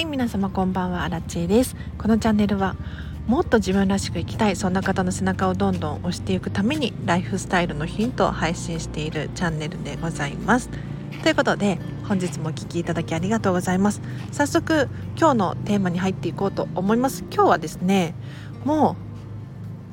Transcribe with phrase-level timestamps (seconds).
[0.00, 1.76] はい皆様こんばんはアラチェです。
[1.98, 2.74] このチャンネルは
[3.26, 10.70] もっと自分らしく生きたいそんな方の背中をどんどん押していくためにライフスタイルのヒントを配信しているチャンネルでございます。
[11.22, 14.00] ということで本日もお聴きいただきありがとうございます。
[14.32, 14.88] 早速
[15.18, 17.22] 今日のテーマに入っていこうと思います。
[17.30, 18.14] 今日はですね
[18.64, 18.96] も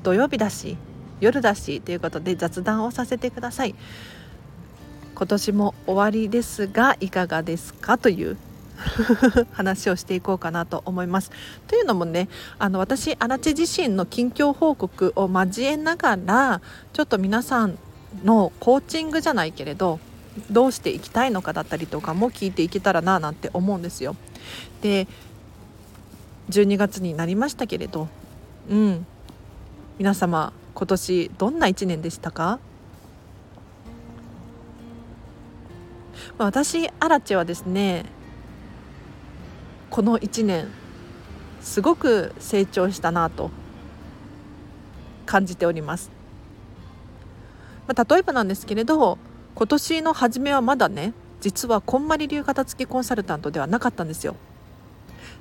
[0.01, 0.77] う土曜日だし
[1.19, 3.75] 夜だしということで雑談をさせてください。
[5.15, 7.97] 今年も終わりですがいかがですか？
[7.97, 8.37] という
[9.53, 11.31] 話をしていこうかなと思います。
[11.67, 16.61] というのもねあの私足立自身の近況報告を交えながら
[16.93, 17.77] ちょっと皆さん
[18.23, 19.99] のコーチングじゃないけれど
[20.51, 24.15] どうしていきたいのかだったりとかも聞いていけたらななんて思うんですよ。
[24.81, 25.07] で
[26.49, 28.07] 12月になりましたけれど
[28.69, 29.05] うん
[29.97, 32.59] 皆様今年どんな1年でしたか？
[36.37, 38.05] 私アラチはですね
[39.89, 40.67] この1年
[41.61, 43.51] すごく成長したなと
[45.25, 46.11] 感じております、
[47.87, 49.17] まあ、例えばなんですけれど
[49.55, 54.35] 今年の初めはまだね実はこんまり流片付きコンサルタントではなかったんですよ。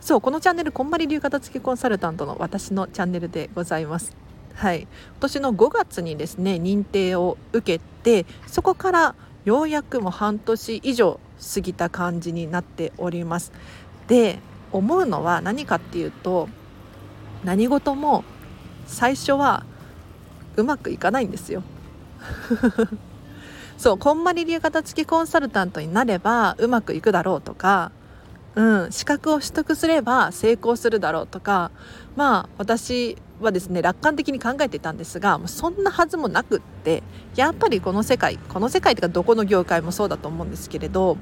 [0.00, 4.14] そうこのチャンネルこんまり流片付きコンサルタントの私のチャンネルでございます。
[4.54, 4.82] はい。
[4.82, 4.88] 今
[5.20, 11.18] 年の5月にですね認定を受けてそこからようやくも半年以上
[11.54, 13.52] 過ぎた感じになっております。
[14.08, 14.38] で
[14.72, 16.48] 思うのは何かっていうと
[17.44, 18.24] 何事も
[18.86, 19.64] 最初は
[20.56, 21.62] うまくいかないんですよ。
[23.76, 27.92] そうこんまり流型付きコンサルタントになればうまくいくだろうとか、
[28.54, 31.70] うん、資格を取得すれば成功するだろうとか
[32.16, 37.02] まあ私はですね楽観的に考えていたんですがそんなはずもなくって
[37.34, 41.18] やっぱりこの世界この世界というかどこの業界もそうだと思うんですけれど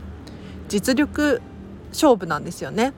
[0.69, 1.43] 実力
[1.95, 2.93] 勝負なんですよね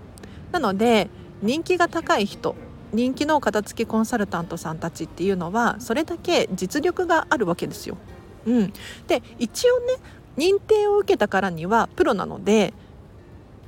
[0.52, 1.08] なので
[1.42, 2.56] 人気が高い人
[2.92, 7.96] 人気の片付けコンサルタントさんたちっていうのはそれだけ実力があるわけですよ。
[8.46, 8.72] うん、
[9.08, 9.96] で一応ね
[10.36, 12.72] 認定を受けたからにはプロなので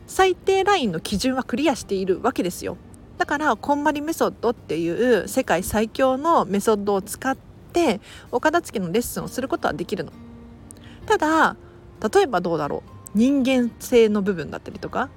[0.06, 2.76] 最低ラインの基準はクリアしているわけですよ。
[3.18, 7.36] だからこんまりメソッドっていう世界最強のメソッドを使っ
[7.72, 8.00] て
[8.30, 10.12] お片付けのレッスンをすることはできるの。
[11.04, 11.56] ただ
[12.14, 15.08] 例えばどうだろう人間性の部分だったりとか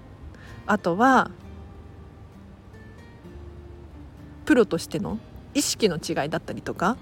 [0.67, 1.31] あとは
[4.45, 5.19] プロとしての
[5.53, 6.97] 意識の違いだったりとか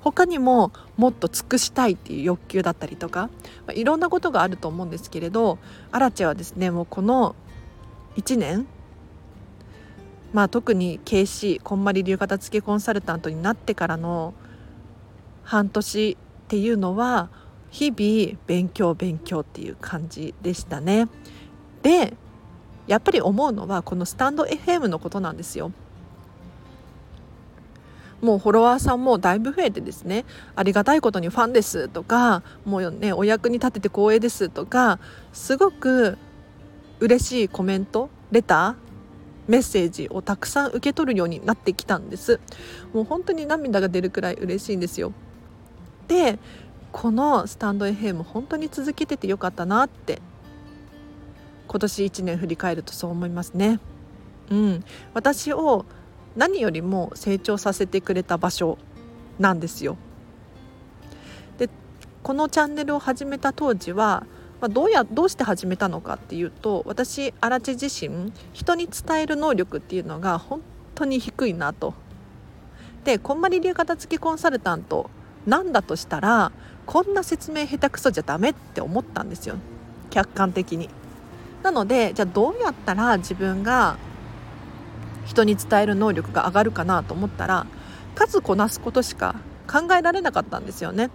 [0.00, 3.28] 他にももっと尽くしたいっていう欲求だったりとか、
[3.66, 5.58] まあ、いろんなことがあると思うんですけれど
[5.92, 7.34] アラチェはですねもうこの
[8.16, 8.66] 1年
[10.32, 14.34] まあ特に KC こんまり流型付きコンサルタントになってからの
[15.42, 17.30] 半年っていうのは
[17.70, 21.08] 日々勉強勉強っていう感じでしたね。
[21.82, 22.16] で
[22.86, 25.72] やっぱり思うのはこのスタンド FM のことなんですよ。
[28.20, 30.24] もうフォロワーさんもだいぶ増えてですね
[30.56, 34.98] ありがたいことにファンですとかもうねお役に立てて光栄ですとか
[35.34, 36.16] すごく
[37.00, 38.84] 嬉しいコメントレター
[39.46, 42.40] メッセージをたくさん受け取るようになってきたんです
[42.94, 45.12] もう本当に涙が出るくらい嬉しいんですよ
[46.08, 46.38] で
[46.92, 50.22] このスタンド FM 本当に続けててよかったなって
[51.74, 53.80] 今年1年振り返るとそう思いますね。
[54.48, 55.84] うん、私を
[56.36, 58.78] 何よりも成長させてくれた場所
[59.40, 59.96] なんですよ。
[61.58, 61.68] で
[62.22, 64.24] このチャンネルを始めた当時は、
[64.60, 70.60] まあ、どうやどうして始めたのかっていうと私荒地自身人に伝える能力っていうのが本
[70.94, 71.92] 当に低いなと。
[73.02, 75.10] でこんまり流片付きコンサルタント
[75.44, 76.52] なんだとしたら
[76.86, 79.56] こんな説明下手くそじゃダメって思ったんですよ
[80.10, 80.88] 客観的に。
[81.64, 83.96] なのでじゃあどうやったら自分が
[85.24, 87.66] 人に伝える能力が上がるかなと思ったら
[88.14, 89.34] 数こなすことしか
[89.66, 91.10] 考えられなかったんですよね。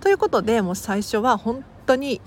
[0.00, 2.20] ということでもう最初は本当に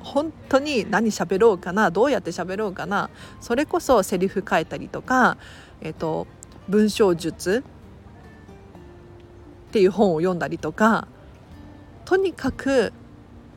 [0.00, 3.08] 本当に何喋ろうかなどうやって喋ろうかな
[3.40, 5.36] それこそセリフ変えたりとか、
[5.80, 6.26] えーと
[6.68, 7.64] 文章術
[9.70, 11.08] っていう本を読んだりとか
[12.04, 12.92] とにかく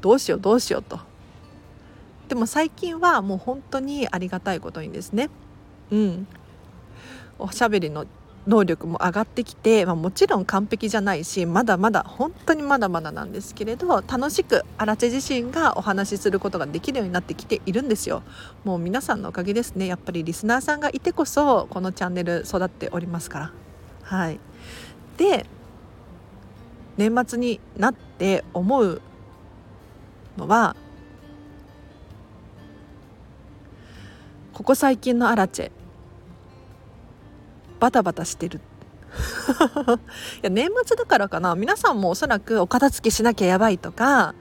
[0.02, 1.00] どうしようどうしようと
[2.34, 5.30] でも最近はもう本当にありがたいことにですね。
[5.92, 6.28] うん。
[7.38, 8.08] おしゃべりの
[8.48, 18.24] 能力も上がってきて、まあ、もちろん完璧じゃないしまだまだ本当にまだまだなんですけれど楽しく荒地自身がお話しすることができるようになってきているんですよ。
[18.64, 19.86] もう皆さんのおかげですね。
[19.86, 23.52] やっぱりリスナーさんがいてこそこのチャンネル育っておりますから。
[24.02, 24.40] はい。
[25.18, 25.46] で
[26.98, 29.02] 年末になって思う
[30.36, 30.76] のは
[34.54, 35.72] ここ最近のアラチェ。
[37.80, 38.62] バタバタしてる。
[40.42, 41.56] いや年末だからかな。
[41.56, 44.36] 皆さんもおそらくお片付けしなきゃやばいとか、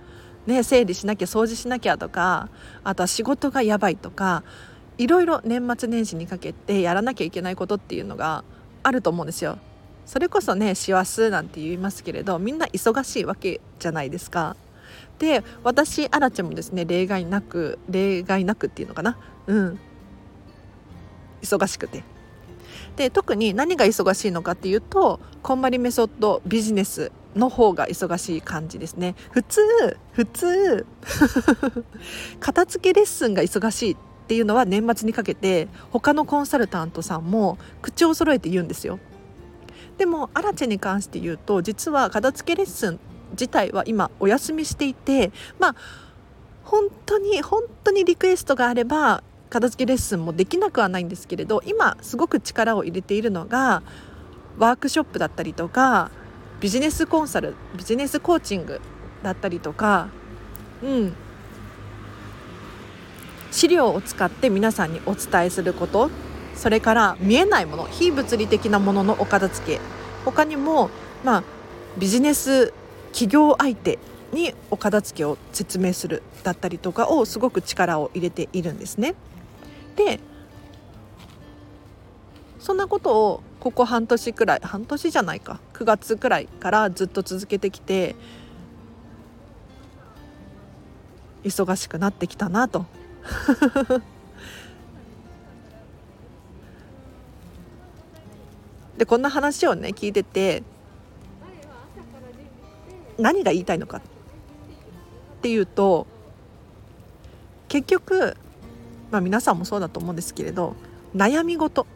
[0.47, 2.51] ね、整理しなきゃ掃除しなきゃとか
[2.85, 4.43] あとは仕事がやばいとか
[4.99, 8.45] いろいろ年末年始にかけてやらなきゃいけないことっていうのが
[8.83, 9.59] あると思うんですよ。
[10.05, 14.57] それこそね師走なんて言いますけれどみんな忙しいわけじゃないですか。
[15.19, 19.17] で私アラチェもですね例外なく例外なくっていうのかな。
[19.47, 19.79] うん。
[21.43, 22.05] 忙しくて。
[22.97, 29.15] で特に何が忙しいのかっていうとこんまりメソッドビジネスの方が忙しい感じですね。
[29.31, 29.61] 普通
[30.13, 30.87] 普通
[32.41, 33.97] 片付けレッスンが忙しいっ
[34.29, 38.99] ていうのは年末にかけて他のコンサルタントさんも口を揃えて言うんですよ。
[39.99, 43.01] でもアラチェに関して言うと実は片付けレッスン
[43.33, 45.77] 自体は今お休みしていてまあ
[46.65, 49.23] 本当に本当にリクエストがあれば
[49.53, 53.83] 片付けレッスンもできなくはないんですけれど今すごく力を入れているのが
[54.59, 56.11] ワークショップだったりとか
[56.61, 58.81] ビジネスコンサルビジネスコーチング
[59.23, 60.09] だったりとか
[60.83, 61.15] うん
[63.51, 66.11] 資料を使って皆さんにお伝えすること
[66.55, 69.81] それから見えないもの非物理的なもののお片付け
[70.25, 70.89] 他にも
[71.25, 71.45] まあ
[71.99, 72.73] ビジネス
[73.13, 73.99] 企業相手
[74.33, 79.15] にお片付けを説明するだったりとかをすごく力を入れているんですね。
[79.97, 80.21] で
[82.59, 88.15] そんなことをここ半年くらい半年じゃないか9月くらいからずっと続けてきて
[91.45, 92.87] 忙しくなってきたなと。
[98.97, 100.63] でこんな話をね聞いてて
[103.19, 104.01] 何が言いたいのかっ
[105.43, 106.07] ていうと
[107.69, 108.37] 結局
[109.13, 110.75] まあ、皆さんもそうだと思うんですけれど
[111.15, 111.87] 悩み事。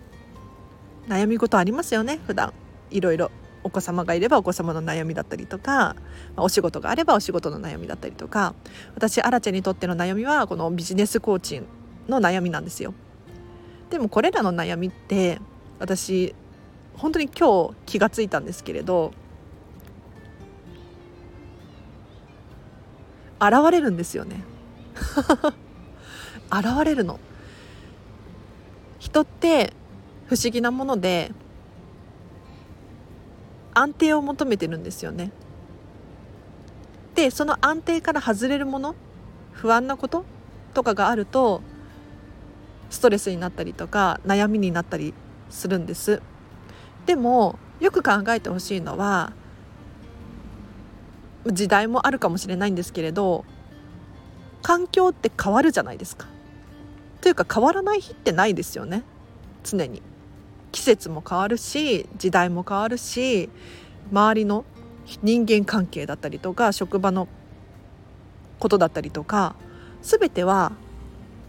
[1.09, 2.53] 悩み事ありますよね普段。
[2.91, 3.31] いろいろ。
[3.65, 5.97] お子様がいればお子様の悩みだったりとか、
[6.37, 8.55] お仕事があればお仕事の悩みだったりとか。
[8.95, 11.63] 私アラチェにとっての悩みはこのビジネスコーチ
[12.07, 12.95] の悩みなんですよ。
[13.91, 15.41] でもこれらの悩みって
[15.81, 16.35] 私
[16.95, 19.13] 本当に今日気がついたんですけれど
[23.41, 24.45] 現れるんですよね。
[26.53, 27.19] 現れるの。
[28.99, 29.73] 人って
[30.27, 31.33] 不思議なもので
[33.75, 35.31] 安定を求めてるんですよね。
[37.15, 38.95] でその安定から外れるもの
[39.53, 40.25] 不安なこと
[40.75, 41.63] とかがあると
[42.91, 45.15] ストレスになったりとか悩みになったり
[45.51, 46.21] するんです。
[47.07, 49.33] でもよく考えてほしいのは
[51.47, 53.45] 時代もあるかもしれないんですけれど
[54.63, 56.27] 環境って変わるじゃないですか。
[57.27, 59.03] というか変わらない日ってないですよね
[59.65, 60.01] 常に
[60.71, 63.51] 季節も変わるし時代も変わるし
[64.13, 64.65] 周りの
[65.25, 67.27] 人間関係だったりとか職場の
[68.61, 69.57] ことだったりとか
[70.03, 70.71] 全ては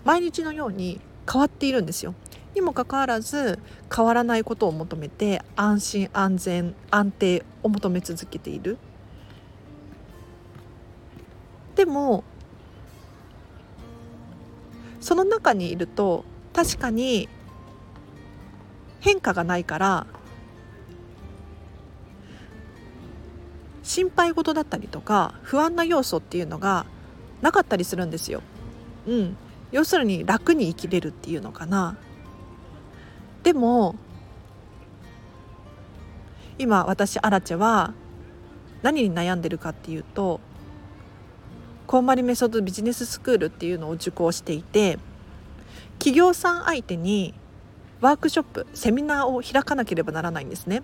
[0.04, 1.00] 毎日のように
[1.32, 2.16] 変わっているんですよ。
[2.56, 3.60] にもかかわらず
[3.96, 8.80] 変わらないことを求めて安心安全安定を求め続けている。
[11.76, 12.24] でも
[15.00, 17.30] その中にいると確かに
[19.00, 20.08] 変化がないから
[23.84, 26.86] 心配事だったりとか不安な要素っていうのが
[27.42, 28.42] なかったりするんですよ。
[29.06, 29.38] うん、
[29.72, 31.98] 要するに楽に生きれるっていうのかな。
[33.44, 33.96] でも
[36.58, 37.94] 今私アラチェは
[38.82, 40.42] 何に悩んでるかっていうと
[41.88, 45.00] コンマリメソッドビジネススクールっていうのを受講していて
[46.00, 47.34] 企業さん相手に
[48.02, 50.84] ワークショップセミナーを開かなければならないんですね。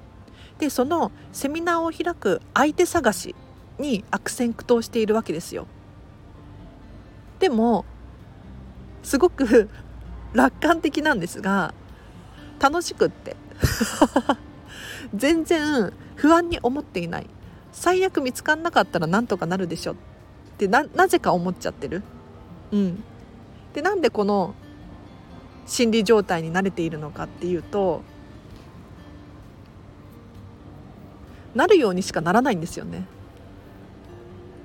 [0.60, 3.36] でそのセミナーを開く相手探し
[3.78, 5.68] に悪戦苦闘しているわけですよ。
[7.40, 7.84] でも
[9.04, 9.70] すごく
[10.32, 11.74] 楽観的なんですが
[12.62, 13.36] 楽しくって
[15.14, 17.28] 全然不安に思っていない
[17.74, 19.96] 最悪見つかんなかったらなんとかなるでしょっ
[20.68, 22.02] てなぜか思っちゃってる？
[22.72, 23.04] うん、
[23.74, 24.56] でなんでこの
[25.66, 28.02] 心理状態に慣れているのかっていうと
[31.56, 33.06] なるようにしかならないんですよね。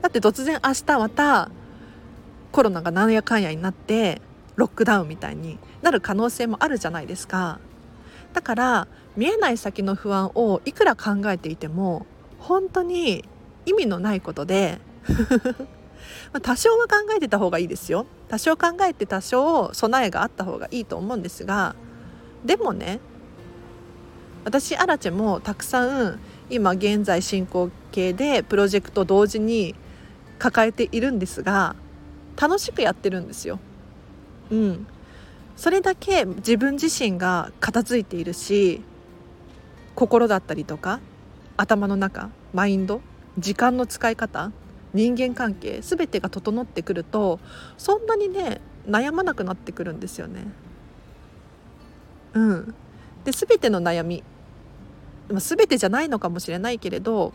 [0.00, 1.50] だって突然明日また
[2.50, 4.22] コロナがなんやかんやになって
[4.56, 7.60] ロックダウンみたいになる可能性もあるじゃないですか。
[8.32, 12.06] だから見えない先の不安をいくら考えていても
[12.38, 13.24] 本当に
[13.66, 14.78] 意味のないことで
[16.32, 21.74] まあ、多少は考えてた方がいいですよ多少考えて多少備えがあった方がいいと思うんですが
[22.44, 23.00] でもね
[24.44, 29.74] 私アラチェもたくさん今現在進行形でプロジェクト同時に
[30.38, 31.76] 抱えているんですが
[32.40, 33.58] 楽しくやってるんですよ。
[34.50, 34.86] うん、
[35.56, 38.80] それだけ自分自身が片付いているし
[39.94, 41.00] 心だったりとか
[41.56, 43.02] 頭の中マインド
[43.36, 44.52] 時間の使い方
[44.94, 47.40] 人間関係全てが整ってくると
[47.76, 50.46] そんなにね悩まなくなってくるんですよね。
[52.34, 52.74] うん、
[53.24, 54.22] で全ての悩み
[55.30, 57.32] 全てじゃないのかもしれないけれど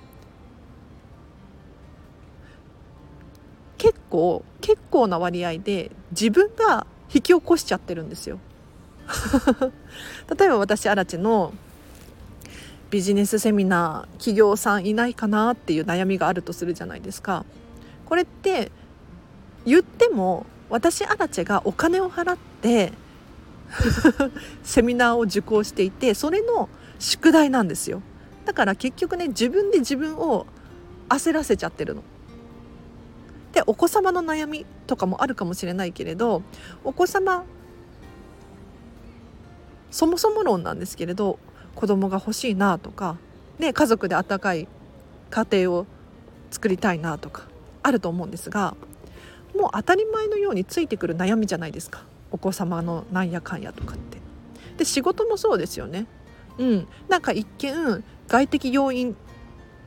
[3.77, 8.39] 結構結構な割合で自分が引き起こしちゃってるんですよ。
[10.39, 11.53] 例えば私アラチの
[12.93, 17.43] ビジネスセミナー企業さんいないかなっていう悩みがあるとするじゃないですか
[18.05, 18.71] これって
[19.65, 22.93] 言っても私アラチェがお金を払って
[24.61, 26.69] セミナーを受講していてそれの
[26.99, 28.03] 宿題なんですよ
[28.45, 30.45] だから結局ね自分で自分を
[31.09, 32.03] 焦らせちゃってるの。
[33.53, 36.43] でお子様の悩みとかもあるかもしれないけれど
[36.83, 37.43] お子様
[39.89, 41.39] そもそも論なんですけれど
[41.75, 43.17] 子供が欲しいなとか、
[43.59, 44.67] ね、家族で温かい
[45.29, 45.85] 家庭を
[46.51, 47.47] 作りたいなとか
[47.81, 48.75] あると思うんですが
[49.55, 54.17] もう当たり前のようについてくる悩みじゃないですかお子様のなんやかんやとかって。
[54.77, 56.07] で仕事もそうですよね。
[56.57, 59.15] うん、なんか一見外的要因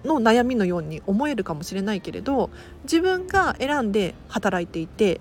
[0.04, 2.50] の悩みのように思えるかもしれないけれど
[2.84, 5.20] 自分が選んで働いていて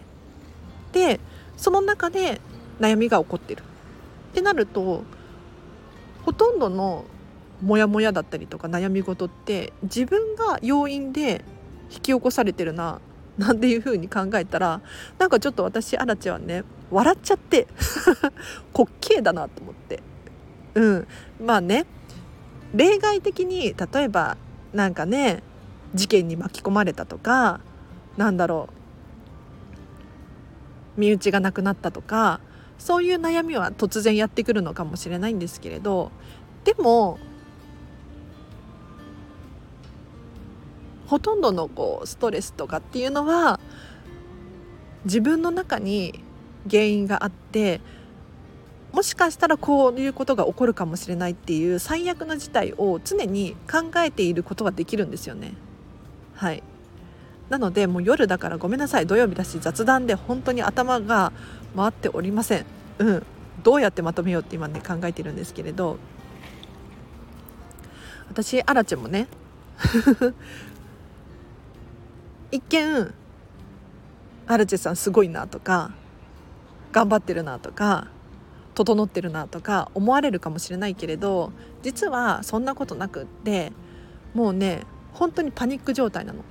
[0.91, 1.19] で
[1.57, 2.41] その中で
[2.79, 3.63] 悩みが起こってるっ
[4.33, 5.03] てなると
[6.25, 7.05] ほとんどの
[7.61, 11.45] モヤモヤだったりとか悩み事って自分が要因で
[11.91, 12.99] 引き起こされてるな
[13.37, 14.81] なんていう風に考えたら
[15.19, 17.67] なんかちょっと私アラチはね笑っちゃって
[18.73, 20.01] 滑稽だなと思って。
[20.75, 21.07] うん。
[21.43, 21.85] まあね
[22.73, 24.37] 例外的に例えば
[24.73, 25.43] なんかね
[25.93, 27.61] 事件に巻き込まれたとか
[28.17, 28.69] なんだろ
[30.97, 32.39] う身内が亡くなったとか
[32.77, 36.11] そういう悩みは突然やってくるのかもしれないんですけれど
[36.63, 37.19] でも
[41.07, 43.59] ほとんどのこうストレスとかっていうのは
[45.05, 46.23] 自分の中に
[46.69, 47.79] 原因があって
[48.91, 55.53] もしかしたらこういうことが起こるかもしれないっていう最悪の事態を常に考えていることができるんですよね。
[56.33, 56.63] はい
[57.49, 59.07] なのでもう夜だからごめんなさい。
[59.07, 61.31] 土曜日だし雑談で本当に頭が
[61.75, 62.65] 回っておりません。
[62.99, 63.25] うん、
[63.63, 65.97] どうやってまとめようって今ね考えてるんですけれど。
[68.29, 69.27] 私アラチェもね
[72.51, 73.13] 一見
[74.47, 75.91] アラチェさんすごいなとか
[76.91, 78.07] 頑張ってるなとか
[78.73, 83.71] 整ってるなとか思われるかもしれないけれど実はそんなことなくって
[84.33, 84.83] もうね
[85.13, 86.43] 本当にパニック状態なの。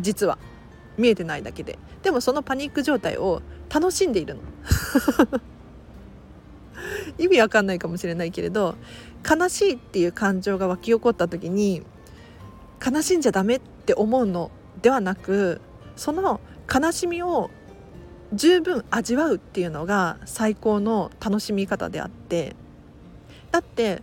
[0.00, 0.38] 実は
[0.96, 1.78] 見えてないだけで。
[2.02, 4.40] でもそのパニック状態を楽しんでいるの。
[7.18, 8.74] 意味わかんないかもしれないけれど
[9.28, 11.82] 悲しいっていう感情が湧き起こった時に
[12.84, 15.60] 悲しんじゃダメって思うのではなく
[15.94, 16.40] その
[16.72, 17.50] 悲しみを
[18.32, 22.56] 十分味わうっていうのが最高の楽しみ方であって。
[23.50, 24.02] だって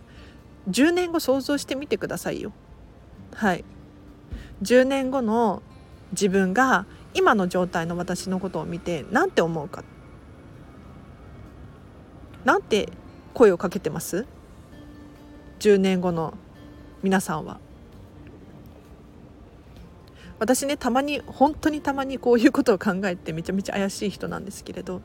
[0.70, 2.52] 10年後想像してみてくださいよ。
[3.34, 3.64] はい。
[4.62, 5.62] 10年後の
[6.12, 9.84] 自分が今の状態の私のことを見て何て思うか？
[12.44, 12.88] なんて
[13.34, 14.26] 声をかけてます
[15.58, 16.34] ？10年後の
[17.02, 17.58] 皆さんは。
[20.38, 25.02] 私ねたまに本当にたまにこういうことを考えてめちゃめちゃ怪しい人なんですけれど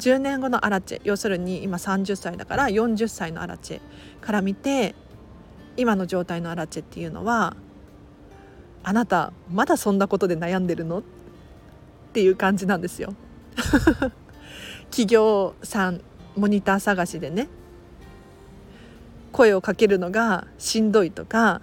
[0.00, 3.80] 10年後のアラチェ要するに今30歳だから40歳のアラチェ
[4.20, 4.96] から見て
[5.76, 7.54] 今の状態のアラチェっていうのは
[8.88, 11.00] あなたまだそんなことで悩んでるの？
[11.00, 11.02] っ
[12.12, 13.14] ていう感じなんですよ。
[14.90, 16.00] 企業さん
[16.36, 17.48] モニター探しでね。
[19.32, 21.62] 声をかけるのがしんどいとか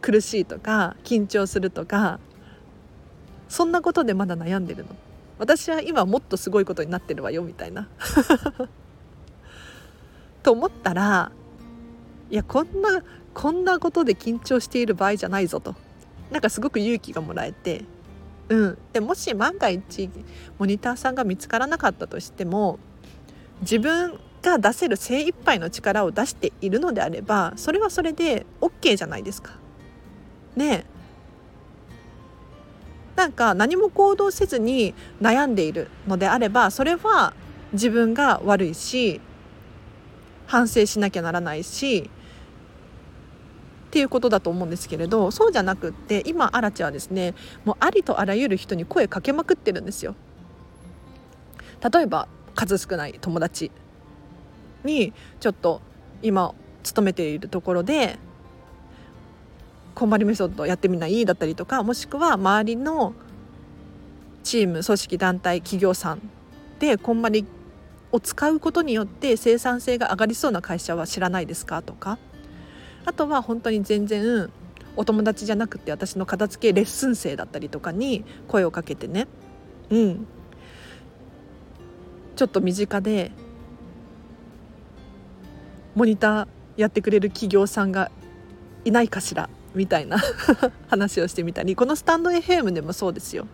[0.00, 2.18] 苦しいとか緊張するとか
[3.50, 4.96] そんなことでまだ悩んでるの？
[5.38, 7.86] 私は今もっとすごいことになってるわよみたいな。
[10.42, 11.32] と思ったら
[12.30, 13.02] いやこんな
[13.34, 15.74] こんなことで緊張している場合じゃないぞと。
[16.32, 17.84] なんかすごく勇気がもらえて
[18.48, 20.10] うん、でもし万が一
[20.58, 22.78] モニターさんが見つからなかったとしても
[23.62, 29.52] 自分が出せる精一杯の力を出しているのであればそれはそれで OK じゃないですか。
[30.56, 30.84] ね
[33.16, 37.34] なんか何も行動せずに悩んでいるのであればそれは
[37.72, 39.20] 自分が悪いし
[40.46, 42.10] 反省しなきゃならないし
[43.92, 47.34] っていうことだと思うんですけれどそうじゃなくって今アラチはですね
[47.66, 50.14] もうありとあらゆる人に声かけまくってるんですよ。
[51.92, 53.70] 例えば数少ない友達
[54.82, 55.82] にちょっと
[56.22, 58.18] 今勤めているところで
[59.94, 61.26] こんまりメソッドやってみない？
[61.26, 63.12] だったりとかもしくは周りの
[64.42, 66.30] チーム組織団体企業さん
[66.78, 67.44] でこんまり
[68.10, 71.82] を使うことによって生産性が上がりそうな会社は知らないですか？
[71.82, 72.18] とか。
[73.04, 74.50] あとは本当に全然
[74.96, 79.26] お友達じゃなくて私の片付けレッスン生だったりとかに声をかけてね。
[79.90, 80.26] うん。
[82.36, 83.30] ちょっと身近で
[85.94, 88.10] モニターやってくれる企業さんが
[88.84, 90.18] いないかしらみたいな
[90.88, 91.76] 話をしてみたり。
[91.76, 93.46] このスタンド FM でもそうですよ。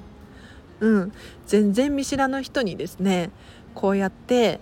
[0.81, 1.13] うん、
[1.47, 3.31] 全然見知らぬ人にですね
[3.75, 4.61] こうやって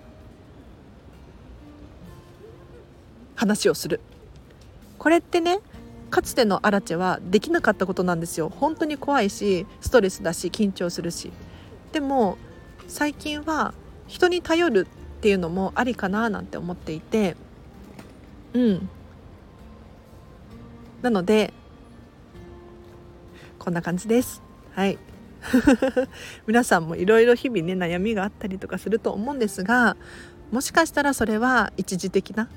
[3.35, 4.01] 話をする。
[4.99, 5.59] これってね
[6.11, 8.49] かつてのアラチェはできなかったことなんですよ。
[8.49, 11.33] 本当に怖いしストレスだし緊張するし。
[11.93, 12.39] でも
[12.89, 13.75] 最近は
[14.07, 14.87] 人に頼る
[15.19, 17.37] っていうのもありかななんて思っていて。
[18.55, 18.89] うん。
[21.03, 21.53] なので
[23.59, 24.43] こんな感じです。
[24.75, 24.99] はい。
[26.47, 29.97] 皆さんもいろいろ日々ね悩みがあったりとかすると思うんですが
[30.51, 32.49] もしかしたらそれは一時的な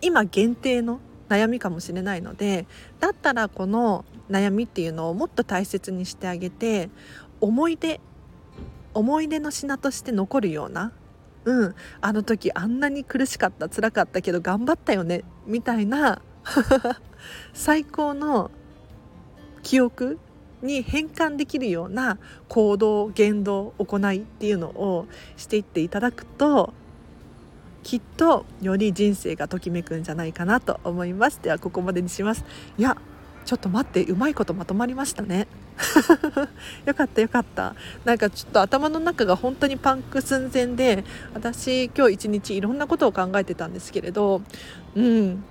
[0.00, 2.66] 今限定の悩みかもしれないので
[3.00, 6.90] だったらこの悩みっていうのをもっと大切にしてあげて
[7.40, 8.00] 思い出
[8.94, 10.92] 思い出の品として残るような
[11.44, 16.20] うんあの時あんなに苦しかった辛かったけど頑張ったよねみたいな
[17.52, 18.50] 最高の
[19.62, 20.18] 記憶
[20.62, 22.18] に変換できるような
[22.48, 25.06] 行動言動行いっていうのを
[25.36, 26.72] していっていただくと
[27.86, 31.40] きっとより人生がときめくんじゃないかなと思います。
[31.40, 32.44] ではここまでにします。
[32.76, 32.96] いや
[33.44, 35.46] ちょっと待ってうまいことまとまりましたね。
[36.84, 37.76] よかったよかった。
[38.04, 44.42] なんかちょっと頭の中が本当にパンク寸前で私今日一日いろんなことを考えてたんですけれど
[44.96, 45.44] うん。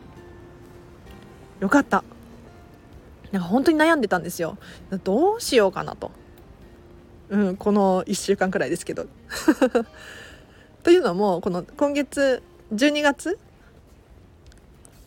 [1.61, 2.03] よかった。
[3.31, 4.57] なんか本当に悩んでたんですよ。
[5.05, 6.11] どうしようかなと。
[7.29, 9.07] うんこの1週間くらいですけど。
[10.85, 13.39] というのもこの今月12月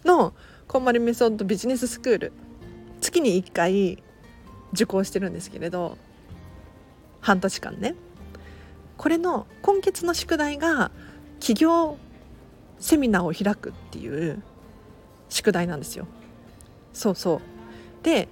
[0.04, 0.34] の
[0.66, 2.32] こんまりメソッドビジネススクール
[3.00, 4.02] 月に1回
[4.72, 5.96] 受講してるんですけれど
[7.20, 7.94] 半年間ね
[8.96, 10.90] これの今月の宿題が
[11.38, 11.96] 企業
[12.80, 14.42] セミナーを開くっていう
[15.28, 16.08] 宿題なんですよ。
[16.92, 18.26] そうそうで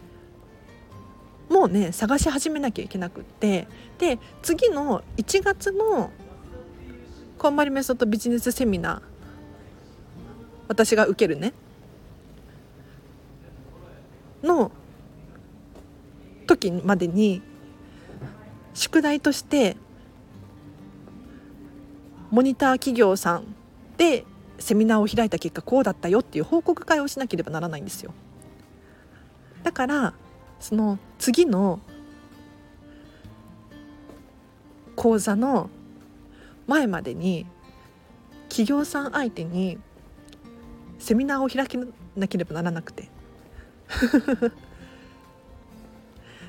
[1.49, 6.11] もうね探し始めなきゃいけなくってで次の1月の
[7.39, 9.03] こんまりメソッドビジネスセミナー。
[10.69, 11.53] 私が受けるね。
[14.43, 14.71] の
[16.47, 17.43] 時までに
[18.75, 19.77] 宿題として
[22.31, 23.55] モニター企業さん
[23.97, 24.25] で
[24.59, 28.15] セミナーを開いた結果こうだったよっていう報告会をしなければならないんですよ。
[29.63, 30.15] だから
[30.59, 31.81] その次の
[34.95, 35.69] 講座の
[36.67, 37.47] 前までに
[38.49, 39.79] 企業さん相手に
[40.99, 41.79] セミナーを開け
[42.17, 43.09] なければならなくて。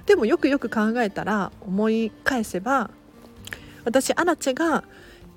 [0.06, 2.89] でもよくよく考えたら思い返せば
[3.84, 4.86] 私アラチェが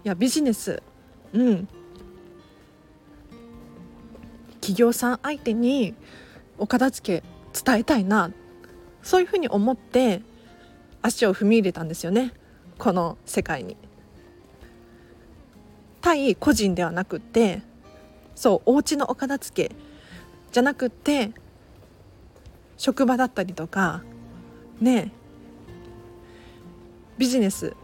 [0.04, 0.80] いやビジネス
[1.32, 1.68] うん。
[4.60, 5.94] 企業さん相手に
[6.58, 7.24] お片付け
[7.64, 8.30] 伝えたいな。
[9.02, 10.22] そういうふうに思って
[11.02, 12.32] 足を踏み入れたんですよね。
[12.78, 13.76] この世界に。
[16.00, 17.62] 対個人ではなくて
[18.34, 19.74] そうお家のお片付け
[20.52, 21.32] じゃなくって
[22.76, 24.02] 職場だったりとか
[24.80, 25.12] ね
[27.18, 27.74] ビジネス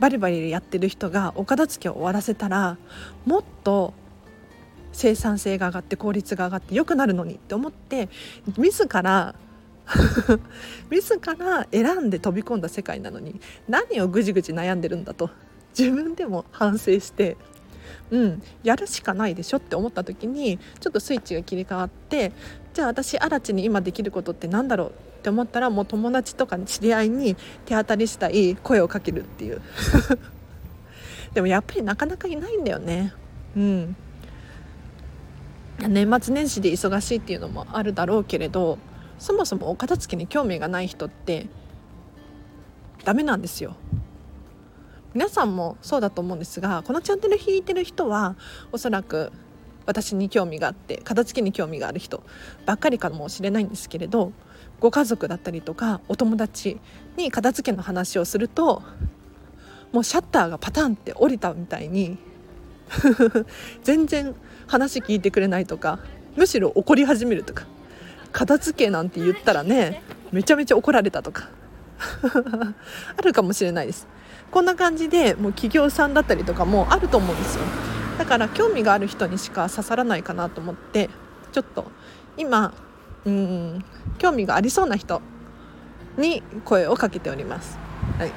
[0.00, 2.76] バリバリやってる人がお片付けを終わらせたら
[3.26, 3.94] もっと
[4.92, 8.08] 生産性が上がって効率が上がって良くなるのにって思って
[8.56, 9.34] 自ら
[10.90, 15.30] 自ら選んで飛び込んだ世界なのに何をぐじぐじ悩んでるんだと
[15.78, 17.36] 自分でも反省して
[18.10, 22.32] うんやるしかないでしょって思った時にちょっとスイッチが切り替わって
[22.74, 29.60] じゃあ私嵐地に今できることって何だろうって思ったらもう友達とか知り合いに手当たりしたい声をかけるっていう。
[31.34, 33.12] でもやっぱりなかなかいないんだよね。
[33.56, 33.96] うん。
[35.88, 38.78] 年末年始で忙しいっていうのもあるだろうけれど
[39.18, 41.46] そもそもお片付けに興味がない人って
[43.04, 43.76] ダメなんですよ。
[45.12, 48.36] 皆さんもそうだと思うんですがこのチャンネル弾いてる人は
[48.70, 49.32] おそらく
[49.86, 52.22] 私に興味があって片付けに興味がある人
[52.64, 54.32] ばっかりかもしれないんですけれど
[54.78, 56.78] ご家族だったりとかお友達
[57.16, 58.82] に片付けの話をすると
[59.92, 62.18] もうシャッターがパタンって降りたみたいに
[63.82, 64.34] 全然
[64.68, 65.98] 話聞いてくれないとか
[66.36, 67.66] むしろ怒り始めるとか
[68.30, 71.48] 片付けなんて言ったらねめちゃめちゃ怒られたとか
[73.18, 74.06] あるかもしれないです。
[74.50, 77.64] こんな感じでもう企業さんだったりとかもあると思うんですよ。
[78.18, 81.08] だから興味がある人にしか刺さらないかなと思って
[81.52, 81.90] ちょっと
[82.36, 82.74] 今
[83.24, 83.84] うん
[84.18, 85.22] 興味がありそうな人
[86.18, 87.78] に声をかけております、
[88.18, 88.32] はい。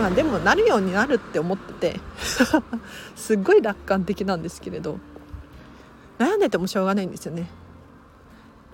[0.00, 2.00] まあ、でもなるようになるって思ってて
[3.14, 4.98] すっごい楽観的なんですけれど
[6.18, 7.50] 悩んでてもしょうがないんですよね。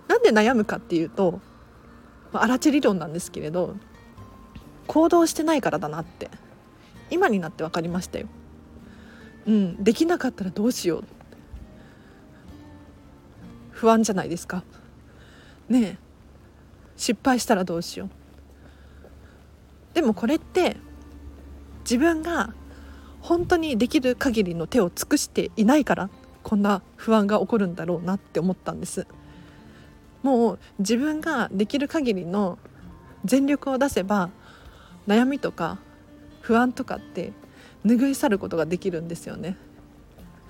[0.07, 1.41] なんで悩むかっていうと、
[2.33, 3.77] まあ、荒地理論なんですけれど
[4.87, 6.31] 行動してないからだなって
[7.11, 8.27] 今になって分かりましたよ。
[9.47, 11.05] うん、できなかったらどうしよう
[13.71, 14.65] 不安じゃないですか。
[15.69, 15.99] ねえ
[16.97, 18.11] 失敗したらどうしよう。
[19.95, 20.77] でもこれって
[21.81, 22.53] 自分が
[23.21, 26.11] 本当にできる限りの手を尽くしていないから
[26.43, 29.07] こんな不安が起こるんだろうなって思ったんです
[30.23, 32.59] もう自分ができる限りの
[33.25, 34.31] 全力を出せば
[35.07, 35.79] 悩みとか
[36.41, 37.33] 不安とかって
[37.85, 39.57] 拭い去ることができるんですよね。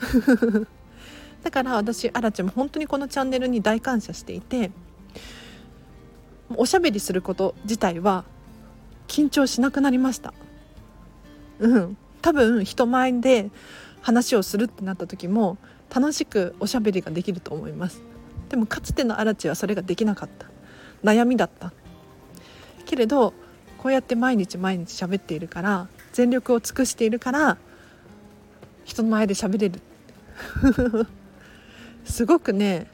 [1.43, 4.71] だから私あらちゃんも本当にこのチャンネルに大感謝していて
[6.55, 8.25] おしゃべりすること自体は
[9.09, 10.35] 緊張しなくなりました。
[11.59, 11.97] うん。
[12.23, 13.51] 多分人前で
[14.01, 15.59] 話をするってなった時も
[15.95, 18.03] 楽しくおしゃべりができると思います。
[18.49, 20.47] でもかつてのアラチはそれができなかった。
[21.05, 21.73] 悩みだった。
[22.85, 23.35] けれど
[23.87, 27.57] こうやって毎日毎日喋っているから全力を尽くしているから
[28.85, 29.81] 人の前で喋れる。
[32.05, 32.89] すごくね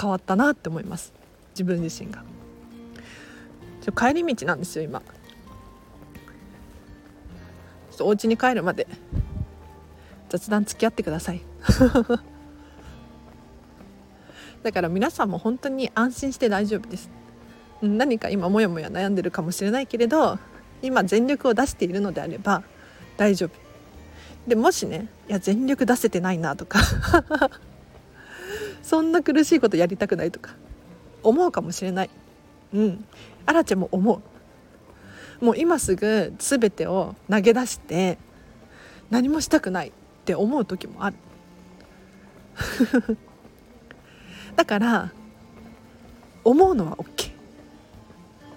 [0.00, 1.12] 変わったなって思います。
[1.54, 2.22] 自分自身が。
[3.80, 5.00] ちょ帰り道なんですよ今。
[5.00, 5.06] ちょ
[7.94, 8.86] っとお家に帰るまで。
[10.28, 11.40] 雑談付き合ってください。
[14.62, 17.10] だから皆さんも本当に安心して大丈夫です。
[17.80, 20.38] 何か今モヤモヤ悩んでるかもしれないけれど
[20.82, 22.62] 今全力を出しているのであれば
[23.16, 23.50] 大丈夫。
[24.48, 26.80] でもしねいや全力出せてないなとか
[28.82, 30.54] そんな苦しいことやりたくないとか
[31.22, 32.10] 思うかもしれない。
[32.74, 33.04] うん。
[33.46, 34.22] あらちゃんも思
[35.40, 35.44] う。
[35.44, 38.18] もう今すぐ全てを投げ出して
[39.10, 39.92] 何もしたくないっ
[40.24, 41.16] て思う時もある。
[44.58, 45.12] だから
[46.42, 47.30] 思うのは OK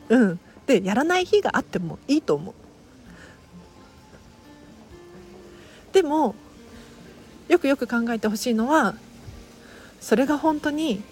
[0.10, 0.40] うん。
[0.66, 2.56] でやらない日があってもいいと思う。
[5.94, 6.34] でも
[7.50, 8.96] よくよく考えてほしいのは
[10.00, 11.04] それが本当に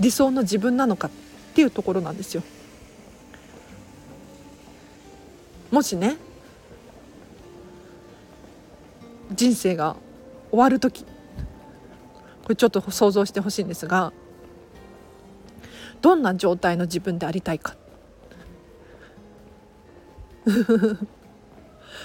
[0.00, 1.10] 理想の自分なのかっ
[1.54, 2.42] ていうところなんですよ。
[5.70, 6.18] もしね
[9.32, 9.96] 人生が
[10.50, 11.06] 終わる時
[12.42, 14.12] これちょっと想像してほしいんですが
[16.00, 17.76] どんな状態の自分でありたいか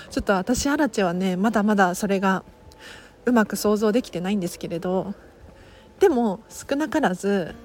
[0.10, 2.44] ちょっと私アラチェはねまだまだそれが
[3.26, 5.14] うまく想像できてないんですけれど
[6.00, 7.56] でも少なからず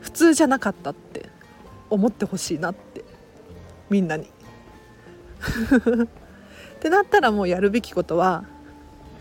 [0.00, 1.28] 普通じゃなかったって
[1.90, 3.04] 思ってほしいなって
[3.90, 4.26] みんなに。
[6.76, 8.44] ってなったらもうやるべきことは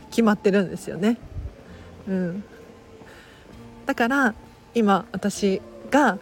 [0.09, 1.17] 決まってるんですよね。
[2.07, 2.43] うん、
[3.85, 4.35] だから
[4.73, 6.17] 今私が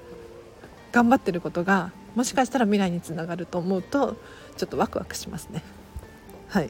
[0.92, 4.16] 頑張ってることがもしかしたら未来につながると思うと
[4.58, 5.64] ちょっとワクワクしますね。
[6.50, 6.70] はい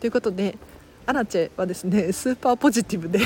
[0.00, 0.58] ということで
[1.06, 3.20] アラチェはですね スーパーポジティブで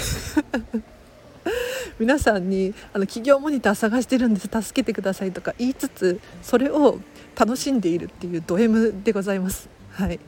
[1.99, 7.01] 皆さんにあの企業モニター探してるんです助けてくださいとか言いつつそれを
[7.37, 9.69] 楽しんでいるっていうド M でございます。
[9.93, 10.21] はい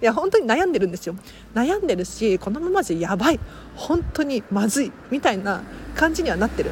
[0.00, 1.16] いや本当に悩んでるんですよ。
[1.54, 3.40] 悩んでるしこのままじゃやばい。
[3.74, 5.62] 本当にまずいみたいな
[5.94, 6.70] 感じにはなってる、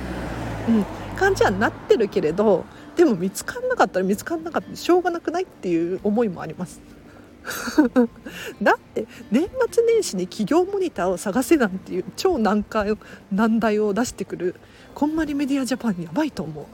[0.69, 0.85] うん、
[1.17, 2.65] 感じはなってるけれど
[2.97, 6.81] でも見つかんなかったら見つかんなかったしょうがなくないっていう思いもあります。
[8.63, 12.97] だって年末年始に企業モニターを探せなんていう超難解
[13.31, 14.55] 難題を出してくる
[14.95, 16.65] こんまりメディアジャパンやばいと思う。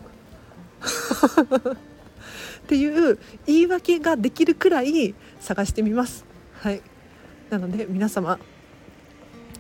[2.70, 6.24] っていう言い訳ができるくらい探してみます。
[6.60, 6.80] はい。
[7.50, 8.38] なので皆様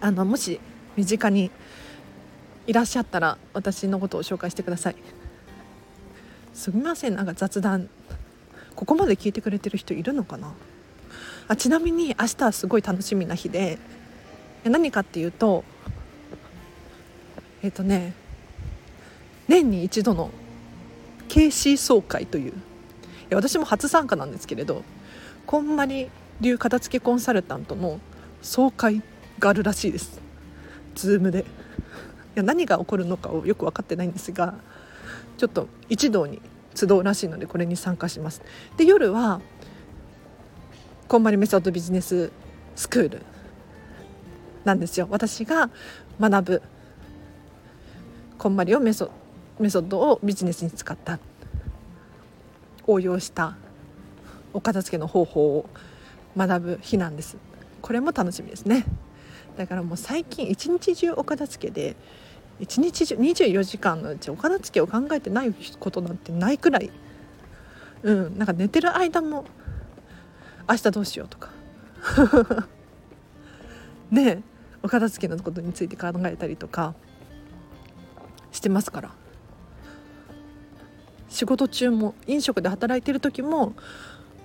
[0.00, 0.60] あのもし
[0.96, 1.50] 身近に
[2.68, 4.96] いらっしゃったら私のことを紹介してください。
[6.54, 7.16] すみません。
[7.16, 7.88] なんか雑談。
[8.76, 10.52] ここまで聞いてくれてる人いるのかな？
[11.48, 13.80] あちなみに明日はすごい楽しみな日で
[14.62, 15.64] 何かっていうと
[17.64, 18.12] えっ、ー、とね
[19.48, 20.30] 年に一度の
[21.28, 22.52] KC 総会という
[23.34, 24.82] 私も初参加なんですけれど
[25.46, 28.00] こんまり流片付けコンサルタントの
[28.42, 29.02] 総会
[29.38, 30.20] があるらしいです。
[30.94, 31.40] ズームで。
[31.40, 31.44] い
[32.36, 34.54] や何が起こるのかをよく分かってないんですが
[35.36, 36.40] ちょっと一堂に
[36.74, 38.42] 集うらしいのでこれに参加します。
[38.76, 39.40] で夜は
[41.08, 42.30] こんまりメソッドビジネス
[42.76, 43.22] スクール
[44.64, 45.08] なんですよ。
[45.10, 45.70] 私が
[46.20, 46.62] 学ぶ
[48.38, 49.10] こんまりをメソ
[49.58, 51.18] メソッドをビジネスに使った。
[52.90, 53.56] 応用した
[54.52, 55.66] お片付けの方法を
[56.36, 57.36] 学ぶ日なんです。
[57.82, 58.84] これも楽しみですね。
[59.56, 61.96] だからもう最近一日中お片付けで
[62.58, 66.90] 一日中24時間のうちお片付けを考えてないことなんてないくらい
[68.02, 69.44] うんなんか寝てる間も
[70.68, 71.50] 明日どうしようとか。
[74.10, 74.42] ね
[74.82, 76.94] お片付けのことについて考えたりとか
[78.50, 79.10] してますから。
[81.30, 83.72] 仕事中も飲食で働いてる時も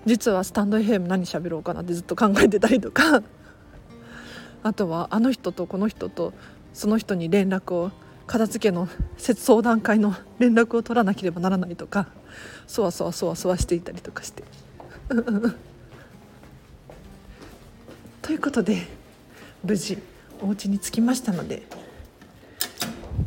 [0.06, 3.24] 実はスタンド FM 何喋ろうかなってずっと考えてたりとか。
[4.64, 6.34] あとはあの人とこの人と
[6.74, 7.92] その人に連絡を
[8.26, 12.08] 片付けの相談会の連絡を取らなければならないとか。
[12.68, 14.44] そわそわそわそわしていたりとかして。
[18.22, 18.88] ということで
[19.64, 20.00] 無事
[20.42, 21.62] お家に着きましたので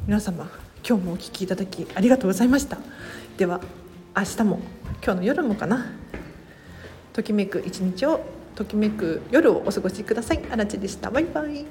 [0.08, 0.50] 皆様
[0.86, 2.78] 今日もお聴きいただきありがとうございました。
[3.38, 3.60] では
[4.16, 4.58] 明日も
[5.00, 5.92] 今日の夜もかな。
[7.12, 8.20] ときめく一日を
[8.56, 10.40] ときめく夜をお過ごしください。
[10.50, 11.08] あらちでした。
[11.08, 11.64] バイバイ。